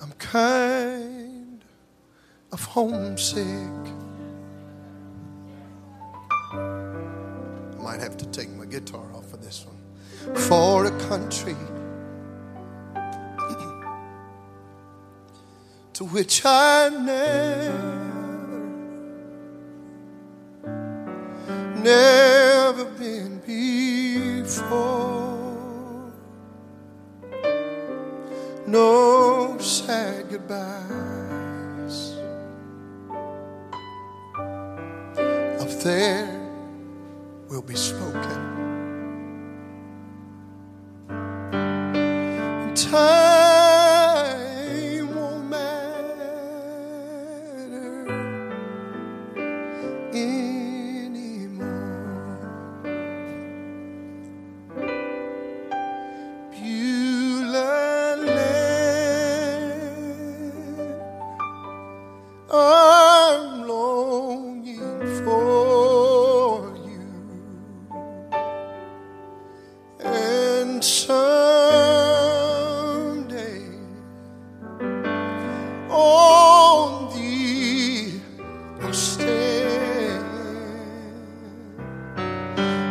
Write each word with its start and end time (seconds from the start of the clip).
I'm 0.00 0.12
kind 0.12 1.64
of 2.52 2.62
homesick. 2.64 3.44
I 6.52 7.76
might 7.78 8.00
have 8.00 8.16
to 8.18 8.26
take 8.26 8.50
my 8.50 8.66
guitar 8.66 9.12
off 9.14 9.30
for 9.30 9.38
this 9.38 9.64
one. 9.66 9.76
For 10.34 10.84
a 10.86 10.90
country 11.08 11.54
to 15.94 16.04
which 16.04 16.42
I 16.44 16.88
never, 16.90 18.16
never 21.76 22.84
been 22.84 23.38
before. 23.46 24.96
No 28.66 29.15
sad 29.76 30.30
goodbyes. 30.30 31.96
Up 35.60 35.70
there 35.84 36.50
will 37.50 37.62
be 37.62 37.74
spoken. 37.74 38.40
Time 42.74 43.25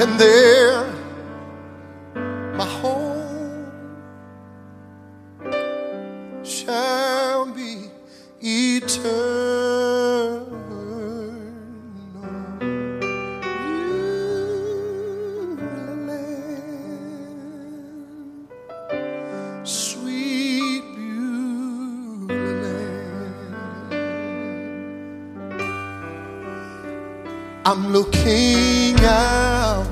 and 0.00 0.20
there 0.20 0.84
my 2.54 2.64
home 2.64 3.66
shall 6.44 7.46
be 7.46 7.90
eternal. 8.40 9.47
I'm 27.70 27.92
looking 27.92 28.96
out 29.04 29.84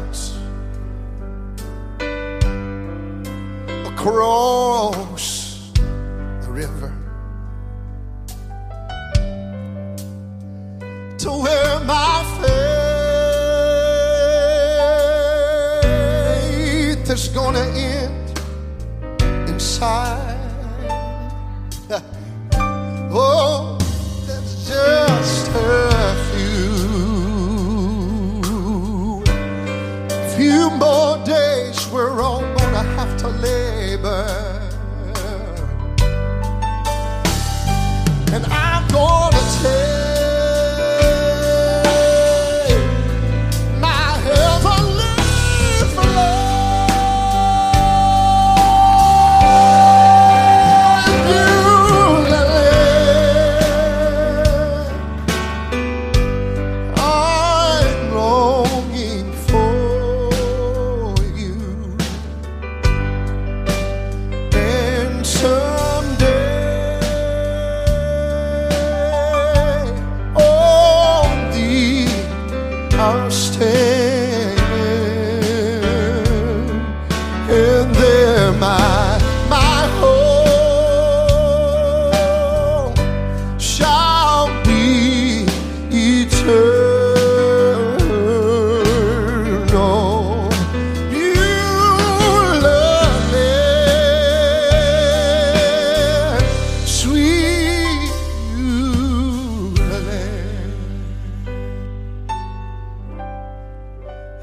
across 3.84 5.72
the 6.40 6.48
river 6.48 6.90
to 11.18 11.30
where 11.30 11.80
my 11.80 12.24
faith 16.96 17.10
is 17.10 17.28
gonna 17.28 17.60
end 17.76 18.40
inside. 19.50 20.32
Oh, 23.18 23.75
more 30.70 31.18
days. 31.24 31.86
We're 31.88 32.20
all 32.22 32.40
gonna 32.40 32.82
have 32.82 33.16
to 33.18 33.28
labor. 33.28 34.55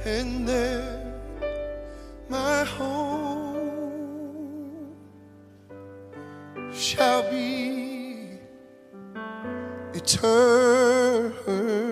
And 0.06 0.48
there 0.48 1.14
my 2.28 2.64
home 2.66 3.64
shall 6.74 7.30
be 7.32 8.28
eternal. 9.94 11.83